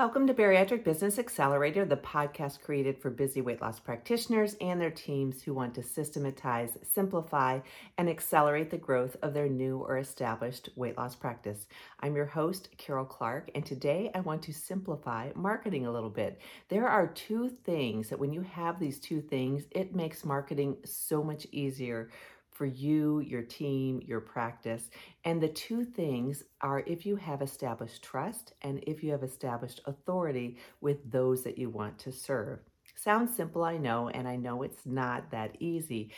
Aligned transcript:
Welcome 0.00 0.26
to 0.28 0.32
Bariatric 0.32 0.82
Business 0.82 1.18
Accelerator, 1.18 1.84
the 1.84 1.98
podcast 1.98 2.62
created 2.62 2.96
for 2.96 3.10
busy 3.10 3.42
weight 3.42 3.60
loss 3.60 3.78
practitioners 3.78 4.56
and 4.58 4.80
their 4.80 4.90
teams 4.90 5.42
who 5.42 5.52
want 5.52 5.74
to 5.74 5.82
systematize, 5.82 6.78
simplify, 6.82 7.60
and 7.98 8.08
accelerate 8.08 8.70
the 8.70 8.78
growth 8.78 9.18
of 9.20 9.34
their 9.34 9.46
new 9.46 9.76
or 9.76 9.98
established 9.98 10.70
weight 10.74 10.96
loss 10.96 11.14
practice. 11.14 11.66
I'm 12.00 12.16
your 12.16 12.24
host, 12.24 12.70
Karol 12.78 13.04
Clark, 13.04 13.50
and 13.54 13.66
today 13.66 14.10
I 14.14 14.20
want 14.20 14.40
to 14.44 14.54
simplify 14.54 15.32
marketing 15.34 15.84
a 15.84 15.92
little 15.92 16.08
bit. 16.08 16.40
There 16.70 16.88
are 16.88 17.06
two 17.06 17.50
things 17.50 18.08
that 18.08 18.18
when 18.18 18.32
you 18.32 18.40
have 18.40 18.80
these 18.80 19.00
two 19.00 19.20
things, 19.20 19.64
it 19.70 19.94
makes 19.94 20.24
marketing 20.24 20.78
so 20.82 21.22
much 21.22 21.46
easier 21.52 22.08
for 22.60 22.66
you, 22.66 23.20
your 23.20 23.40
team, 23.40 24.02
your 24.06 24.20
practice. 24.20 24.90
And 25.24 25.40
the 25.40 25.48
two 25.48 25.82
things 25.82 26.44
are 26.60 26.84
if 26.86 27.06
you 27.06 27.16
have 27.16 27.40
established 27.40 28.02
trust 28.02 28.52
and 28.60 28.84
if 28.86 29.02
you 29.02 29.12
have 29.12 29.22
established 29.22 29.80
authority 29.86 30.58
with 30.82 31.10
those 31.10 31.42
that 31.44 31.56
you 31.56 31.70
want 31.70 31.98
to 32.00 32.12
serve. 32.12 32.58
Sounds 33.02 33.34
simple, 33.34 33.64
I 33.64 33.78
know, 33.78 34.10
and 34.10 34.28
I 34.28 34.36
know 34.36 34.62
it's 34.62 34.84
not 34.84 35.30
that 35.30 35.56
easy. 35.58 36.10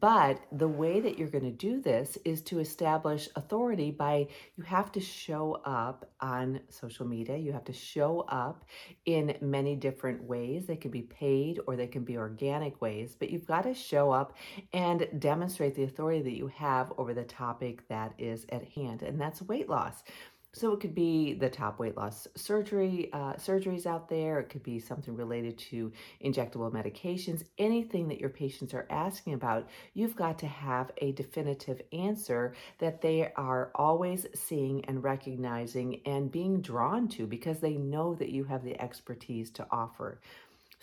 But 0.00 0.40
the 0.50 0.68
way 0.68 0.98
that 1.00 1.18
you're 1.18 1.28
going 1.28 1.44
to 1.44 1.50
do 1.50 1.82
this 1.82 2.16
is 2.24 2.40
to 2.44 2.60
establish 2.60 3.28
authority 3.36 3.90
by 3.90 4.26
you 4.56 4.64
have 4.64 4.90
to 4.92 5.00
show 5.00 5.60
up 5.66 6.10
on 6.22 6.60
social 6.70 7.06
media. 7.06 7.36
You 7.36 7.52
have 7.52 7.66
to 7.66 7.74
show 7.74 8.20
up 8.20 8.64
in 9.04 9.36
many 9.42 9.76
different 9.76 10.22
ways. 10.24 10.64
They 10.64 10.76
can 10.76 10.90
be 10.90 11.02
paid 11.02 11.60
or 11.66 11.76
they 11.76 11.86
can 11.86 12.04
be 12.04 12.16
organic 12.16 12.80
ways, 12.80 13.14
but 13.18 13.28
you've 13.28 13.46
got 13.46 13.64
to 13.64 13.74
show 13.74 14.10
up 14.10 14.34
and 14.72 15.08
demonstrate 15.18 15.74
the 15.74 15.84
authority 15.84 16.22
that 16.22 16.38
you 16.38 16.46
have 16.46 16.90
over 16.96 17.12
the 17.12 17.24
topic 17.24 17.86
that 17.88 18.14
is 18.16 18.46
at 18.48 18.64
hand, 18.64 19.02
and 19.02 19.20
that's 19.20 19.42
weight 19.42 19.68
loss. 19.68 20.02
So 20.52 20.72
it 20.72 20.80
could 20.80 20.96
be 20.96 21.34
the 21.34 21.48
top 21.48 21.78
weight 21.78 21.96
loss 21.96 22.26
surgery 22.34 23.08
uh, 23.12 23.34
surgeries 23.34 23.86
out 23.86 24.08
there. 24.08 24.40
It 24.40 24.48
could 24.48 24.64
be 24.64 24.80
something 24.80 25.14
related 25.14 25.56
to 25.70 25.92
injectable 26.24 26.72
medications. 26.72 27.44
Anything 27.58 28.08
that 28.08 28.18
your 28.18 28.30
patients 28.30 28.74
are 28.74 28.86
asking 28.90 29.34
about, 29.34 29.68
you've 29.94 30.16
got 30.16 30.40
to 30.40 30.48
have 30.48 30.90
a 30.98 31.12
definitive 31.12 31.80
answer 31.92 32.54
that 32.78 33.00
they 33.00 33.32
are 33.36 33.70
always 33.76 34.26
seeing 34.34 34.84
and 34.86 35.04
recognizing 35.04 36.00
and 36.04 36.32
being 36.32 36.60
drawn 36.60 37.06
to 37.08 37.28
because 37.28 37.60
they 37.60 37.74
know 37.74 38.14
that 38.16 38.30
you 38.30 38.42
have 38.42 38.64
the 38.64 38.80
expertise 38.80 39.50
to 39.52 39.66
offer. 39.70 40.20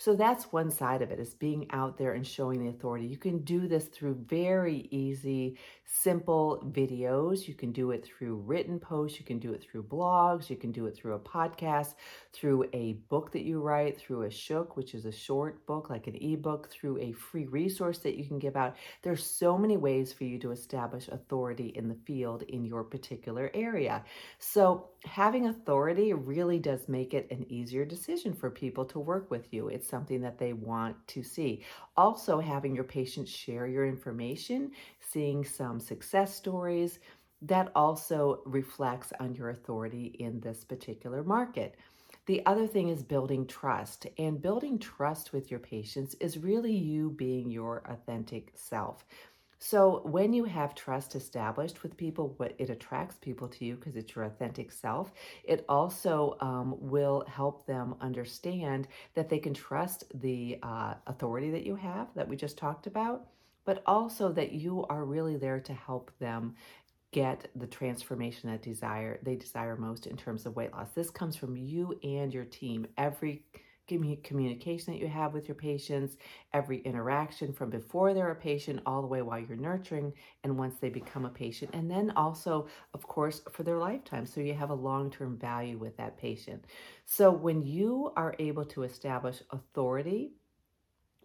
So 0.00 0.14
that's 0.14 0.52
one 0.52 0.70
side 0.70 1.02
of 1.02 1.10
it 1.10 1.18
is 1.18 1.34
being 1.34 1.66
out 1.72 1.98
there 1.98 2.12
and 2.12 2.24
showing 2.24 2.60
the 2.62 2.70
authority. 2.70 3.06
You 3.06 3.16
can 3.16 3.38
do 3.38 3.66
this 3.66 3.86
through 3.86 4.14
very 4.28 4.86
easy, 4.92 5.58
simple 5.84 6.62
videos. 6.70 7.48
You 7.48 7.54
can 7.54 7.72
do 7.72 7.90
it 7.90 8.04
through 8.04 8.36
written 8.36 8.78
posts. 8.78 9.18
You 9.18 9.24
can 9.24 9.40
do 9.40 9.52
it 9.52 9.60
through 9.60 9.82
blogs. 9.82 10.48
You 10.50 10.56
can 10.56 10.70
do 10.70 10.86
it 10.86 10.96
through 10.96 11.14
a 11.14 11.18
podcast, 11.18 11.94
through 12.32 12.68
a 12.72 12.92
book 13.08 13.32
that 13.32 13.42
you 13.42 13.60
write, 13.60 13.98
through 13.98 14.22
a 14.22 14.30
shook, 14.30 14.76
which 14.76 14.94
is 14.94 15.04
a 15.04 15.10
short 15.10 15.66
book, 15.66 15.90
like 15.90 16.06
an 16.06 16.14
ebook, 16.14 16.70
through 16.70 16.98
a 16.98 17.10
free 17.10 17.46
resource 17.46 17.98
that 17.98 18.16
you 18.16 18.24
can 18.24 18.38
give 18.38 18.56
out. 18.56 18.76
There's 19.02 19.24
so 19.24 19.58
many 19.58 19.76
ways 19.76 20.12
for 20.12 20.22
you 20.22 20.38
to 20.38 20.52
establish 20.52 21.08
authority 21.08 21.72
in 21.74 21.88
the 21.88 21.98
field 22.06 22.42
in 22.42 22.64
your 22.64 22.84
particular 22.84 23.50
area. 23.52 24.04
So 24.38 24.90
having 25.04 25.48
authority 25.48 26.12
really 26.12 26.60
does 26.60 26.88
make 26.88 27.14
it 27.14 27.26
an 27.32 27.46
easier 27.48 27.84
decision 27.84 28.32
for 28.32 28.48
people 28.48 28.84
to 28.84 29.00
work 29.00 29.28
with 29.28 29.52
you. 29.52 29.66
It's 29.66 29.87
something 29.88 30.20
that 30.20 30.38
they 30.38 30.52
want 30.52 30.96
to 31.08 31.22
see. 31.22 31.64
Also, 31.96 32.38
having 32.40 32.74
your 32.74 32.84
patients 32.84 33.30
share 33.30 33.66
your 33.66 33.86
information, 33.86 34.70
seeing 35.00 35.44
some 35.44 35.80
success 35.80 36.34
stories, 36.34 36.98
that 37.42 37.70
also 37.74 38.42
reflects 38.46 39.12
on 39.20 39.34
your 39.34 39.50
authority 39.50 40.16
in 40.18 40.40
this 40.40 40.64
particular 40.64 41.22
market. 41.22 41.76
The 42.26 42.44
other 42.46 42.66
thing 42.66 42.88
is 42.88 43.02
building 43.02 43.46
trust. 43.46 44.06
And 44.18 44.42
building 44.42 44.78
trust 44.78 45.32
with 45.32 45.50
your 45.50 45.60
patients 45.60 46.14
is 46.20 46.38
really 46.38 46.74
you 46.74 47.10
being 47.10 47.50
your 47.50 47.82
authentic 47.86 48.52
self. 48.54 49.06
So 49.58 50.02
when 50.04 50.32
you 50.32 50.44
have 50.44 50.74
trust 50.74 51.16
established 51.16 51.82
with 51.82 51.96
people, 51.96 52.34
what 52.36 52.54
it 52.58 52.70
attracts 52.70 53.16
people 53.20 53.48
to 53.48 53.64
you 53.64 53.74
because 53.74 53.96
it's 53.96 54.14
your 54.14 54.24
authentic 54.24 54.70
self. 54.70 55.12
It 55.44 55.64
also 55.68 56.36
um, 56.40 56.76
will 56.78 57.24
help 57.26 57.66
them 57.66 57.96
understand 58.00 58.86
that 59.14 59.28
they 59.28 59.38
can 59.38 59.54
trust 59.54 60.04
the 60.20 60.58
uh, 60.62 60.94
authority 61.06 61.50
that 61.50 61.66
you 61.66 61.74
have 61.74 62.08
that 62.14 62.28
we 62.28 62.36
just 62.36 62.56
talked 62.56 62.86
about, 62.86 63.26
but 63.64 63.82
also 63.84 64.30
that 64.32 64.52
you 64.52 64.86
are 64.88 65.04
really 65.04 65.36
there 65.36 65.60
to 65.60 65.72
help 65.74 66.12
them 66.20 66.54
get 67.10 67.50
the 67.56 67.66
transformation 67.66 68.50
that 68.50 68.60
desire 68.60 69.18
they 69.22 69.34
desire 69.34 69.76
most 69.76 70.06
in 70.06 70.16
terms 70.16 70.46
of 70.46 70.54
weight 70.54 70.72
loss. 70.72 70.90
This 70.94 71.10
comes 71.10 71.36
from 71.36 71.56
you 71.56 71.98
and 72.02 72.32
your 72.32 72.44
team. 72.44 72.86
Every 72.96 73.42
communication 73.88 74.92
that 74.92 75.00
you 75.00 75.08
have 75.08 75.32
with 75.32 75.48
your 75.48 75.54
patients, 75.54 76.16
every 76.52 76.78
interaction 76.82 77.52
from 77.52 77.70
before 77.70 78.14
they're 78.14 78.30
a 78.30 78.36
patient 78.36 78.80
all 78.86 79.00
the 79.00 79.08
way 79.08 79.22
while 79.22 79.40
you're 79.40 79.56
nurturing 79.56 80.12
and 80.44 80.56
once 80.56 80.76
they 80.80 80.88
become 80.88 81.24
a 81.24 81.30
patient. 81.30 81.70
And 81.74 81.90
then 81.90 82.12
also, 82.16 82.68
of 82.94 83.02
course, 83.06 83.42
for 83.52 83.62
their 83.62 83.78
lifetime. 83.78 84.26
So 84.26 84.40
you 84.40 84.54
have 84.54 84.70
a 84.70 84.74
long 84.74 85.10
term 85.10 85.38
value 85.38 85.78
with 85.78 85.96
that 85.96 86.18
patient. 86.18 86.64
So 87.06 87.30
when 87.30 87.62
you 87.62 88.12
are 88.16 88.34
able 88.38 88.64
to 88.66 88.82
establish 88.82 89.42
authority, 89.50 90.32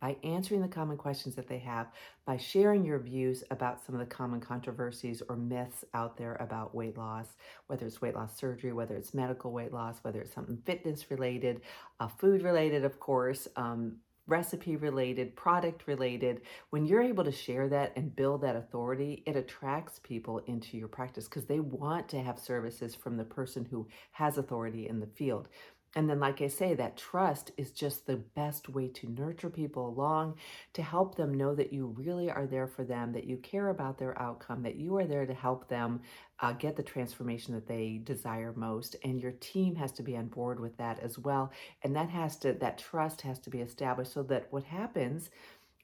by 0.00 0.16
answering 0.22 0.62
the 0.62 0.68
common 0.68 0.96
questions 0.96 1.34
that 1.34 1.48
they 1.48 1.58
have, 1.58 1.88
by 2.24 2.36
sharing 2.36 2.84
your 2.84 2.98
views 2.98 3.42
about 3.50 3.84
some 3.84 3.94
of 3.94 4.00
the 4.00 4.06
common 4.06 4.40
controversies 4.40 5.22
or 5.28 5.36
myths 5.36 5.84
out 5.94 6.16
there 6.16 6.36
about 6.36 6.74
weight 6.74 6.96
loss, 6.96 7.28
whether 7.66 7.86
it's 7.86 8.00
weight 8.00 8.14
loss 8.14 8.36
surgery, 8.36 8.72
whether 8.72 8.94
it's 8.94 9.14
medical 9.14 9.52
weight 9.52 9.72
loss, 9.72 9.98
whether 10.02 10.20
it's 10.20 10.34
something 10.34 10.58
fitness 10.64 11.10
related, 11.10 11.60
uh, 12.00 12.08
food 12.08 12.42
related, 12.42 12.84
of 12.84 13.00
course, 13.00 13.48
um, 13.56 13.96
recipe 14.28 14.76
related, 14.76 15.34
product 15.34 15.86
related, 15.86 16.42
when 16.70 16.84
you're 16.84 17.02
able 17.02 17.24
to 17.24 17.32
share 17.32 17.66
that 17.68 17.92
and 17.96 18.14
build 18.14 18.42
that 18.42 18.56
authority, 18.56 19.22
it 19.26 19.36
attracts 19.36 19.98
people 20.02 20.38
into 20.46 20.76
your 20.76 20.86
practice 20.86 21.24
because 21.24 21.46
they 21.46 21.60
want 21.60 22.08
to 22.10 22.20
have 22.20 22.38
services 22.38 22.94
from 22.94 23.16
the 23.16 23.24
person 23.24 23.66
who 23.70 23.88
has 24.12 24.36
authority 24.36 24.86
in 24.86 25.00
the 25.00 25.06
field. 25.06 25.48
And 25.94 26.08
then, 26.08 26.20
like 26.20 26.42
I 26.42 26.48
say, 26.48 26.74
that 26.74 26.96
trust 26.96 27.50
is 27.56 27.70
just 27.70 28.06
the 28.06 28.16
best 28.16 28.68
way 28.68 28.88
to 28.88 29.10
nurture 29.10 29.48
people 29.48 29.88
along, 29.88 30.36
to 30.74 30.82
help 30.82 31.14
them 31.14 31.34
know 31.34 31.54
that 31.54 31.72
you 31.72 31.86
really 31.96 32.30
are 32.30 32.46
there 32.46 32.66
for 32.66 32.84
them, 32.84 33.12
that 33.12 33.24
you 33.24 33.38
care 33.38 33.70
about 33.70 33.98
their 33.98 34.20
outcome, 34.20 34.62
that 34.62 34.76
you 34.76 34.96
are 34.98 35.06
there 35.06 35.26
to 35.26 35.34
help 35.34 35.68
them 35.68 36.00
uh, 36.40 36.52
get 36.52 36.76
the 36.76 36.82
transformation 36.82 37.54
that 37.54 37.66
they 37.66 38.00
desire 38.04 38.52
most. 38.54 38.96
And 39.02 39.20
your 39.20 39.32
team 39.32 39.74
has 39.76 39.90
to 39.92 40.02
be 40.02 40.16
on 40.16 40.26
board 40.26 40.60
with 40.60 40.76
that 40.76 41.00
as 41.00 41.18
well. 41.18 41.50
And 41.82 41.96
that 41.96 42.10
has 42.10 42.36
to, 42.38 42.52
that 42.54 42.78
trust 42.78 43.22
has 43.22 43.38
to 43.40 43.50
be 43.50 43.60
established 43.60 44.12
so 44.12 44.22
that 44.24 44.46
what 44.50 44.64
happens 44.64 45.30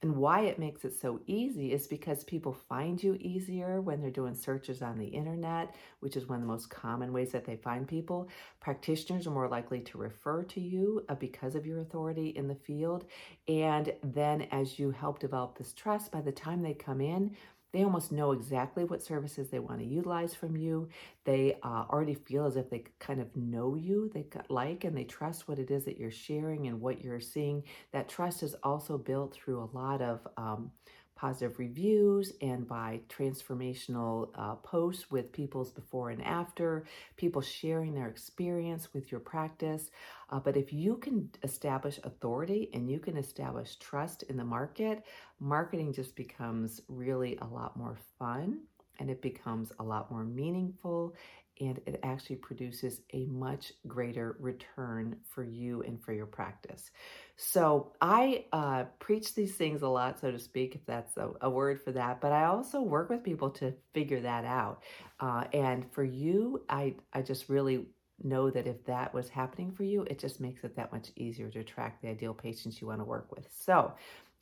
and 0.03 0.17
why 0.17 0.43
it 0.43 0.59
makes 0.59 0.85
it 0.85 0.93
so 0.99 1.21
easy 1.27 1.73
is 1.73 1.87
because 1.87 2.25
people 2.25 2.53
find 2.53 3.03
you 3.03 3.17
easier 3.21 3.81
when 3.81 4.01
they're 4.01 4.11
doing 4.11 4.35
searches 4.35 4.83
on 4.83 4.99
the 4.99 5.07
internet, 5.07 5.75
which 6.01 6.17
is 6.17 6.29
one 6.29 6.37
of 6.37 6.43
the 6.43 6.53
most 6.53 6.69
common 6.69 7.13
ways 7.13 7.33
that 7.33 7.47
they 7.47 7.57
find 7.57 7.89
people. 7.89 8.29
Practitioners 8.61 9.27
are 9.27 9.31
more 9.31 9.49
likely 9.49 9.81
to 9.81 9.97
refer 9.99 10.43
to 10.43 10.61
you 10.61 11.03
uh, 11.09 11.15
because 11.15 11.55
of 11.55 11.65
your 11.65 11.81
authority 11.81 12.29
in 12.31 12.49
the 12.49 12.55
field. 12.55 13.07
And 13.49 13.95
then 14.03 14.43
as 14.53 14.79
you 14.79 14.91
help 14.91 15.21
develop 15.21 15.57
this 15.57 15.73
trust, 15.73 16.13
by 16.13 16.21
the 16.21 16.33
time 16.33 16.61
they 16.61 16.75
come 16.75 17.01
in, 17.01 17.35
they 17.75 17.83
almost 17.83 18.13
know 18.13 18.31
exactly 18.31 18.85
what 18.85 19.03
services 19.03 19.49
they 19.49 19.59
want 19.59 19.81
to 19.81 19.85
utilize 19.85 20.33
from 20.33 20.57
you. 20.57 20.89
They 21.25 21.59
uh, 21.65 21.87
already 21.91 22.15
feel 22.15 22.47
as 22.47 22.55
if 22.55 22.71
they 22.71 22.85
kind 23.01 23.21
of 23.21 23.35
know 23.37 23.75
you, 23.75 24.09
they 24.15 24.27
like 24.49 24.85
and 24.85 24.97
they 24.97 25.03
trust 25.03 25.49
what 25.49 25.59
it 25.59 25.73
is 25.73 25.85
that 25.87 25.99
you're 25.99 26.13
sharing 26.13 26.69
and 26.69 26.81
what 26.81 27.03
you're 27.03 27.19
seeing. 27.19 27.65
That 27.91 28.09
trust 28.09 28.45
is 28.45 28.55
also 28.63 28.97
built 28.97 29.35
through 29.35 29.59
a 29.61 29.77
lot 29.77 30.01
of 30.03 30.21
um, 30.37 30.71
positive 31.17 31.59
reviews 31.59 32.33
and 32.41 32.67
by 32.67 33.01
transformational 33.09 34.31
uh, 34.35 34.55
posts 34.57 35.11
with 35.11 35.33
people's 35.33 35.71
before 35.71 36.11
and 36.11 36.23
after, 36.23 36.85
people 37.17 37.41
sharing 37.41 37.95
their 37.95 38.09
experience 38.09 38.93
with 38.93 39.11
your 39.11 39.21
practice. 39.21 39.91
Uh, 40.31 40.41
but 40.41 40.57
if 40.57 40.73
you 40.73 40.97
can 40.97 41.31
establish 41.43 41.99
authority 42.05 42.71
and 42.75 42.91
you 42.91 42.99
can 42.99 43.17
establish 43.17 43.77
trust 43.77 44.25
in 44.25 44.37
the 44.37 44.45
market, 44.45 45.05
marketing 45.41 45.93
just 45.93 46.17
becomes 46.17 46.81
really 46.89 47.39
a 47.43 47.47
lot 47.47 47.77
more 47.77 47.97
fun 48.19 48.61
and 48.99 49.11
it 49.11 49.21
becomes 49.23 49.73
a 49.79 49.83
lot 49.83 50.11
more 50.11 50.25
meaningful 50.25 51.15
and 51.61 51.81
it 51.87 52.01
actually 52.03 52.37
produces 52.37 53.01
a 53.13 53.27
much 53.27 53.73
greater 53.87 54.37
return 54.39 55.17
for 55.29 55.45
you 55.45 55.83
and 55.83 56.03
for 56.03 56.13
your 56.13 56.27
practice. 56.27 56.91
So 57.37 57.93
I 58.01 58.47
uh, 58.53 58.85
preach 58.99 59.35
these 59.35 59.55
things 59.55 59.83
a 59.83 59.89
lot, 59.89 60.21
so 60.21 60.31
to 60.31 60.39
speak, 60.39 60.75
if 60.75 60.85
that's 60.87 61.17
a, 61.17 61.31
a, 61.41 61.51
word 61.51 61.81
for 61.81 61.93
that. 61.93 62.21
But 62.21 62.33
I 62.33 62.45
also 62.45 62.81
work 62.81 63.11
with 63.11 63.23
people 63.23 63.51
to 63.51 63.73
figure 63.93 64.21
that 64.21 64.45
out. 64.45 64.83
Uh, 65.21 65.45
and 65.53 65.91
for 65.93 66.05
you, 66.05 66.63
I 66.69 66.95
I 67.13 67.23
just 67.23 67.49
really 67.49 67.87
know 68.23 68.51
that 68.51 68.67
if 68.67 68.85
that 68.85 69.13
was 69.13 69.29
happening 69.29 69.73
for 69.73 69.83
you, 69.83 70.03
it 70.03 70.19
just 70.19 70.41
makes 70.41 70.63
it 70.65 70.77
that 70.77 70.93
much 70.93 71.11
easier 71.17 71.51
to 71.51 71.61
attract 71.61 72.03
the 72.03 72.09
ideal 72.09 72.35
patients 72.35 72.81
you 72.81 72.87
want 72.87 73.01
to 73.01 73.05
work 73.05 73.35
with. 73.35 73.49
So 73.53 73.93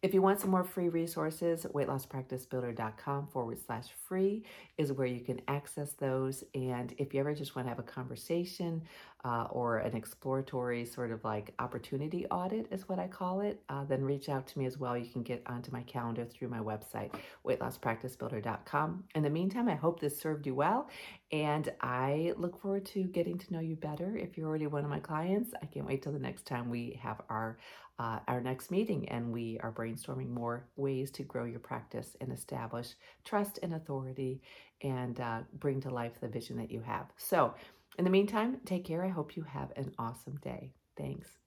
if 0.02 0.12
you 0.12 0.20
want 0.20 0.40
some 0.40 0.50
more 0.50 0.64
free 0.64 0.88
resources, 0.88 1.64
weightlosspracticebuilder.com 1.72 3.28
forward 3.28 3.58
slash 3.64 3.87
free 4.08 4.43
is 4.76 4.93
where 4.93 5.06
you 5.06 5.20
can 5.20 5.40
access 5.46 5.93
those. 5.93 6.43
And 6.56 6.93
if 6.99 7.14
you 7.14 7.20
ever 7.20 7.32
just 7.34 7.54
want 7.54 7.66
to 7.66 7.69
have 7.69 7.78
a 7.78 7.84
conversation 7.84 8.82
uh, 9.25 9.47
or 9.51 9.79
an 9.79 9.95
exploratory 9.97 10.85
sort 10.85 11.13
of 11.13 11.23
like 11.25 11.55
opportunity 11.59 12.27
audit, 12.27 12.67
is 12.71 12.89
what 12.89 12.99
I 12.99 13.07
call 13.07 13.41
it, 13.41 13.63
uh, 13.69 13.85
then 13.85 14.03
reach 14.05 14.29
out 14.29 14.47
to 14.49 14.59
me 14.59 14.67
as 14.67 14.79
well. 14.79 14.97
You 14.97 15.11
can 15.11 15.23
get 15.23 15.43
onto 15.47 15.71
my 15.71 15.83
calendar 15.83 16.25
through 16.25 16.49
my 16.49 16.59
website, 16.59 17.15
weightlosspracticebuilder.com. 17.47 19.05
In 19.15 19.23
the 19.23 19.31
meantime, 19.31 19.69
I 19.69 19.75
hope 19.75 20.01
this 20.01 20.19
served 20.19 20.47
you 20.47 20.55
well, 20.55 20.89
and 21.31 21.73
I 21.81 22.33
look 22.37 22.61
forward 22.61 22.85
to 22.87 23.05
getting 23.05 23.39
to 23.39 23.53
know 23.53 23.61
you 23.61 23.77
better. 23.77 24.17
If 24.17 24.37
you're 24.37 24.49
already 24.49 24.67
one 24.67 24.85
of 24.85 24.91
my 24.91 25.01
clients, 25.01 25.53
I 25.63 25.67
can't 25.67 25.87
wait 25.87 26.03
till 26.03 26.13
the 26.13 26.19
next 26.19 26.47
time 26.47 26.69
we 26.69 26.99
have 27.03 27.21
our 27.29 27.59
uh, 27.99 28.19
our 28.27 28.41
next 28.41 28.71
meeting 28.71 29.09
and 29.11 29.31
we 29.31 29.59
are 29.63 29.71
brainstorming 29.71 30.29
more 30.29 30.67
ways 30.77 31.11
to 31.11 31.23
grow 31.23 31.45
your 31.45 31.61
practice 31.61 32.17
and 32.21 32.33
establish 32.33 32.95
trust 33.25 33.59
and 33.63 33.75
authority 33.75 34.41
and 34.83 35.21
uh, 35.21 35.41
bring 35.59 35.81
to 35.81 35.91
life 35.91 36.13
the 36.21 36.29
vision 36.29 36.57
that 36.57 36.71
you 36.71 36.81
have. 36.81 37.07
So, 37.17 37.55
in 37.99 38.05
the 38.05 38.11
meantime, 38.11 38.61
take 38.65 38.85
care. 38.85 39.05
I 39.05 39.09
hope 39.09 39.37
you 39.37 39.43
have 39.43 39.73
an 39.77 39.93
awesome 39.99 40.37
day. 40.37 40.75
Thanks. 40.97 41.42